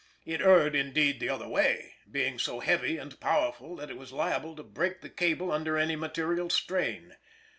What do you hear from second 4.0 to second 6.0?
liable to break the cable under any